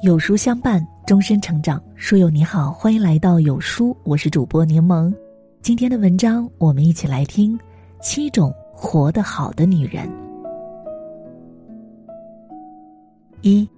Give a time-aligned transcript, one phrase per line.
[0.00, 1.82] 有书相伴，终身成长。
[1.96, 5.12] 书友你好，欢迎来到有书，我是主播柠檬。
[5.60, 7.58] 今天的文章，我们一起来听
[8.00, 10.08] 七种活得好的女人。
[13.40, 13.68] 一，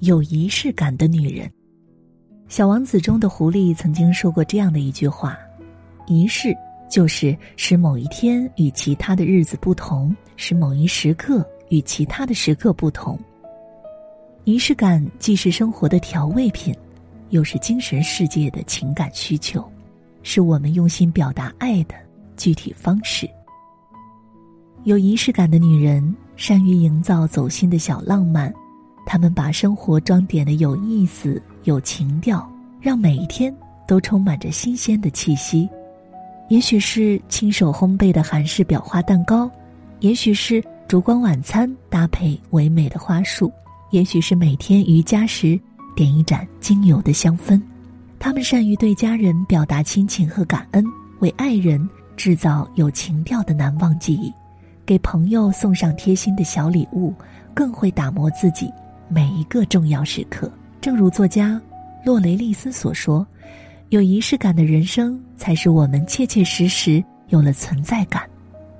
[0.00, 1.48] 有仪式感的女人。
[2.48, 5.38] 小王子中的狐狸曾经说过这样的一句话：
[6.08, 6.52] 仪式
[6.90, 13.16] 就是使某一天与其他的日子不同，使某一时刻与其他的时刻不同。
[14.44, 16.74] 仪式感既是生活的调味品，
[17.30, 19.64] 又是精神世界的情感需求，
[20.24, 21.94] 是我们用心表达爱的
[22.36, 23.28] 具体方式。
[24.82, 26.02] 有仪式感的女人
[26.34, 28.52] 善于营造走心的小浪漫，
[29.06, 32.44] 她们把生活装点的有意思、有情调，
[32.80, 33.54] 让每一天
[33.86, 35.68] 都充满着新鲜的气息。
[36.48, 39.48] 也许是亲手烘焙的韩式裱花蛋糕，
[40.00, 43.52] 也许是烛光晚餐搭配唯美的花束。
[43.92, 45.60] 也许是每天瑜伽时
[45.94, 47.60] 点一盏精油的香氛，
[48.18, 50.82] 他们善于对家人表达亲情和感恩，
[51.20, 54.32] 为爱人制造有情调的难忘记忆，
[54.86, 57.12] 给朋友送上贴心的小礼物，
[57.52, 58.70] 更会打磨自己
[59.10, 60.50] 每一个重要时刻。
[60.80, 61.60] 正如作家
[62.02, 63.26] 洛雷利斯所说
[63.90, 68.22] ：“有仪式感的人生，才是我们切切实实有了存在感，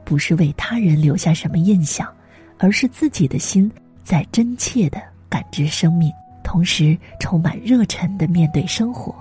[0.06, 2.08] 不是为他人留下什么印象，
[2.56, 3.70] 而是自己的心。”
[4.04, 9.14] 在真切的感知生命，同时充满热忱的面对生活，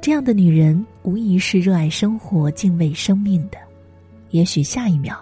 [0.00, 3.58] 这样的女人无疑是热爱生活、敬畏生命的。
[4.30, 5.16] 也许下一秒，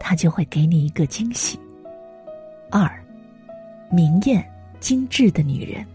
[0.00, 1.58] 她就会给你一个惊喜。
[2.70, 2.90] 二，
[3.90, 4.44] 明艳
[4.80, 5.86] 精致的女人，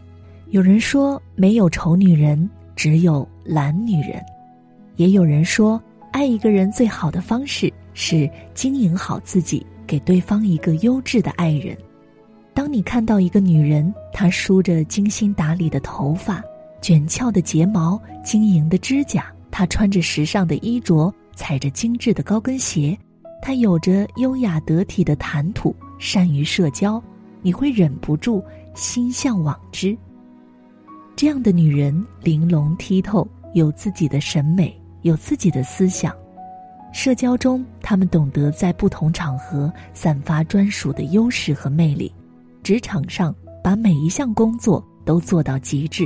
[0.50, 4.22] 有人说没有丑女人，只有懒女人；
[4.96, 5.82] 也有人说，
[6.12, 9.66] 爱一个人最好的方式是经营好自己。
[9.90, 11.76] 给对方一个优质的爱人。
[12.54, 16.44] 当你看到一个女人，她梳着精心打理的头发，
[16.80, 22.96] 卷翘的睫毛，晶莹的指甲，她穿着时尚的衣着，踩着精致的高跟鞋，
[23.42, 27.02] 她有着优雅得体的谈吐，善于社交，
[27.42, 28.44] 你会忍不住
[28.76, 29.98] 心向往之。
[31.16, 36.16] 这样的女人玲珑剔透，有自己的审美，有自己的思想。
[36.92, 42.12] 社交中，他们懂得在不同场合散发专属的优势和魅力；
[42.64, 43.34] 职场上，
[43.64, 46.06] 把每一项工作都做到极致；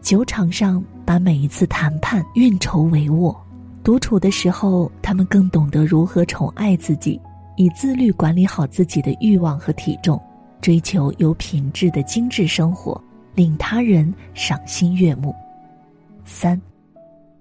[0.00, 3.36] 酒场上，把每一次谈判运筹帷幄；
[3.82, 7.20] 独处的时候，他们更懂得如何宠爱自己，
[7.56, 10.20] 以自律管理好自己的欲望和体重，
[10.60, 12.98] 追求有品质的精致生活，
[13.34, 15.34] 令他人赏心悦目。
[16.24, 16.58] 三，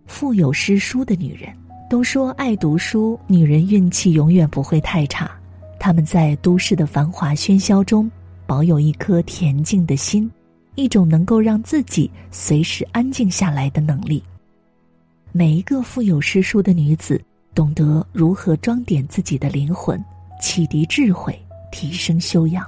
[0.08, 1.54] 腹有诗书的女人。
[1.94, 5.30] 都说爱读书，女人运气永远不会太差。
[5.78, 8.10] 她们在都市的繁华喧嚣中，
[8.48, 10.28] 保有一颗恬静的心，
[10.74, 14.24] 一种能够让自己随时安静下来的能力。
[15.32, 17.24] 每一个富有诗书的女子，
[17.54, 20.04] 懂得如何装点自己的灵魂，
[20.42, 21.40] 启迪智慧，
[21.72, 22.68] 提升修养，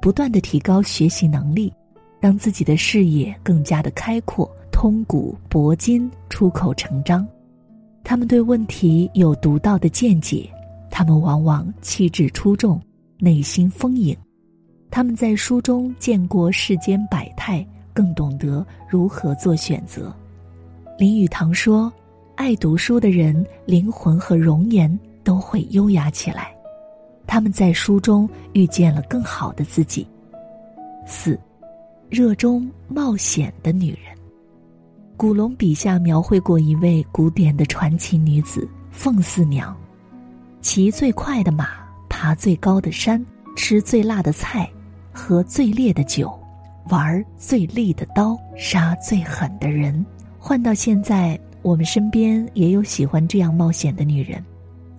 [0.00, 1.72] 不断的提高学习能力，
[2.20, 7.26] 让自己的视野更加的开阔，通古博今，出口成章。
[8.02, 10.50] 他们对问题有独到的见解，
[10.90, 12.80] 他们往往气质出众，
[13.18, 14.16] 内心丰盈。
[14.90, 20.12] 他们在书中见过世间百态，更懂得如何做选择。
[20.98, 21.92] 林语堂说
[22.34, 26.52] ：“爱读书的人，灵魂和容颜都会优雅起来。
[27.26, 30.04] 他们在书中遇见了更好的自己。”
[31.06, 31.38] 四，
[32.08, 34.09] 热衷冒险的女人。
[35.20, 39.76] 古龙笔下描绘过一位古典的传奇女子凤四娘，
[40.62, 41.68] 骑最快的马，
[42.08, 43.22] 爬最高的山，
[43.54, 44.66] 吃最辣的菜，
[45.12, 46.32] 喝最烈的酒，
[46.88, 50.02] 玩最利的刀，杀最狠的人。
[50.38, 54.42] 换到现在，我们身边也有喜欢这样冒险的女人，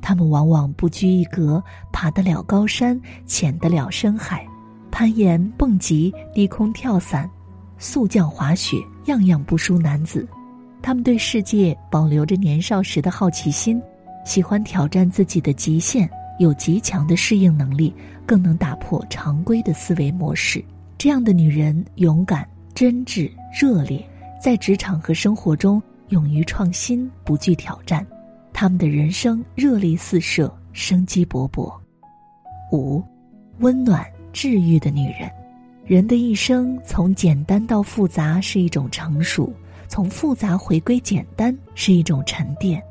[0.04, 4.48] 她们往往不拘一格，爬得了高山，潜得了深海，
[4.92, 7.28] 攀岩、蹦极、低空跳伞。
[7.80, 10.28] 速降滑雪，样样不输男子。
[10.82, 13.82] 他们对世界保留着年少时的好奇心，
[14.26, 16.10] 喜欢挑战自己的极限，
[16.40, 17.94] 有极强的适应能力，
[18.26, 20.64] 更能打破常规的思维模式。
[20.98, 24.04] 这样的女人勇敢、真挚、热烈，
[24.42, 28.06] 在职场和生活中勇于创新，不惧挑战。
[28.54, 31.72] 他们的人生热力四射，生机勃勃。
[32.72, 33.04] 五，
[33.60, 35.30] 温暖治愈的女人。
[35.92, 39.52] 人的一生从简单到复杂是一种成熟，
[39.90, 42.82] 从复杂回归简单是一种沉淀。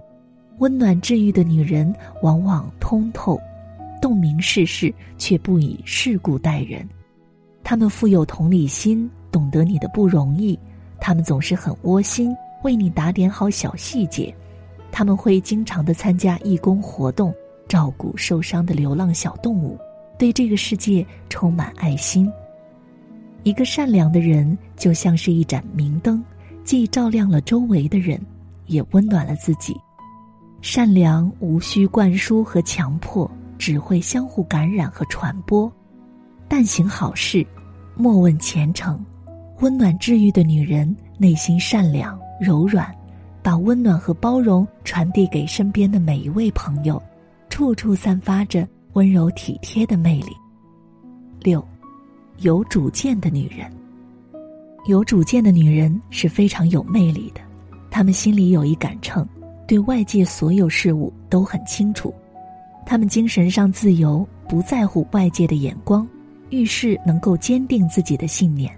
[0.58, 3.40] 温暖治愈的女人往往通透，
[4.02, 6.86] 洞明世事，却不以世故待人。
[7.64, 10.58] 她们富有同理心，懂得你的不容易，
[11.00, 14.30] 她们总是很窝心，为你打点好小细节。
[14.92, 17.34] 他们会经常的参加义工活动，
[17.66, 19.78] 照顾受伤的流浪小动物，
[20.18, 22.30] 对这个世界充满爱心。
[23.42, 26.22] 一个善良的人就像是一盏明灯，
[26.62, 28.20] 既照亮了周围的人，
[28.66, 29.74] 也温暖了自己。
[30.60, 35.72] 善良无需灌输和强迫，只会相互感染和传播。
[36.48, 37.46] 但行好事，
[37.96, 39.02] 莫问前程。
[39.60, 42.94] 温暖治愈的女人，内心善良柔软，
[43.42, 47.02] 把温暖和包容传递给身边的每一位朋友，
[47.48, 50.32] 处处散发着温柔体贴的魅力。
[51.40, 51.66] 六。
[52.42, 53.70] 有主见的女人，
[54.86, 57.40] 有主见的女人是非常有魅力的。
[57.90, 59.28] 她们心里有一杆秤，
[59.68, 62.14] 对外界所有事物都很清楚。
[62.86, 66.08] 她们精神上自由，不在乎外界的眼光，
[66.48, 68.74] 遇事能够坚定自己的信念。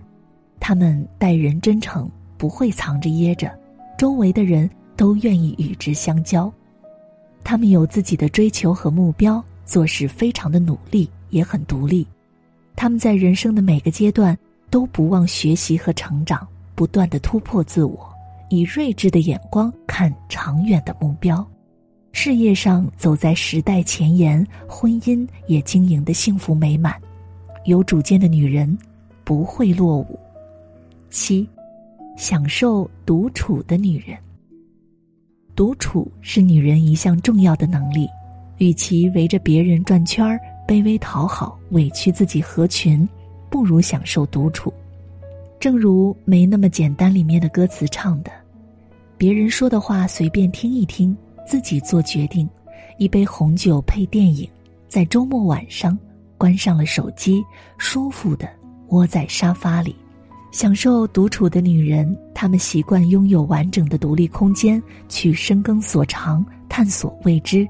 [0.58, 3.48] 她们待人真诚，不会藏着掖着，
[3.96, 6.52] 周围的人都愿意与之相交。
[7.44, 12.04] 她们有自己的追求和目标，做事非常的努力，也很独立。
[12.74, 14.36] 他们在人生的每个阶段
[14.70, 18.12] 都不忘学习和成长，不断的突破自我，
[18.48, 21.46] 以睿智的眼光看长远的目标，
[22.12, 26.94] 事业上走在时代前沿，婚姻也经营的幸福美满。
[27.64, 28.76] 有主见的女人
[29.22, 30.18] 不会落伍。
[31.10, 31.48] 七，
[32.16, 34.18] 享受独处的女人。
[35.54, 38.08] 独处是女人一项重要的能力，
[38.58, 40.40] 与其围着别人转圈儿。
[40.66, 43.08] 卑微讨好，委屈自己合群，
[43.50, 44.72] 不如享受独处。
[45.58, 48.30] 正如《没那么简单》里面的歌词唱的
[49.16, 51.16] ：“别人说的话随便听一听，
[51.46, 52.48] 自己做决定。
[52.98, 54.48] 一杯红酒配电影，
[54.88, 55.98] 在周末晚上
[56.38, 57.44] 关上了手机，
[57.78, 58.48] 舒服的
[58.88, 59.94] 窝在沙发里，
[60.52, 62.16] 享受独处的女人。
[62.34, 67.68] 她们习惯拥有完整的独立空间，去深耕所长，探索未知。”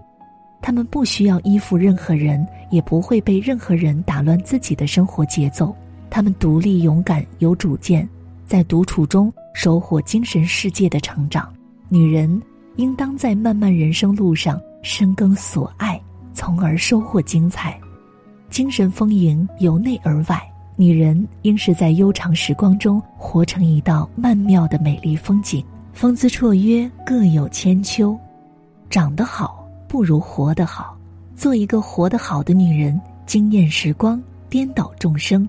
[0.62, 5.74] 他们不需要依附任何人，也不会被任何人打乱自己的生活节奏。
[6.08, 8.08] 他们独立、勇敢、有主见，
[8.46, 11.52] 在独处中收获精神世界的成长。
[11.88, 12.40] 女人
[12.76, 16.00] 应当在漫漫人生路上深耕所爱，
[16.32, 17.78] 从而收获精彩。
[18.48, 20.40] 精神丰盈由内而外，
[20.76, 25.64] 女人应是在悠长时光中活成一道曼妙的美丽风景。
[25.92, 28.16] 风姿绰约各有千秋，
[28.88, 29.61] 长得好。
[29.92, 30.96] 不如活得好，
[31.36, 34.18] 做一个活得好的女人，惊艳时光，
[34.48, 35.46] 颠倒众生；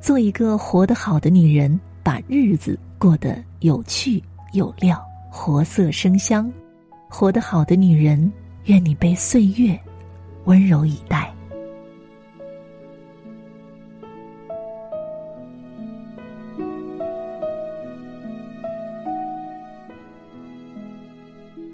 [0.00, 4.20] 做一个活得好的女人，把日子过得有趣
[4.52, 5.00] 有料，
[5.30, 6.52] 活色生香。
[7.08, 8.32] 活得好的女人，
[8.64, 9.78] 愿你被岁月
[10.46, 11.32] 温柔以待。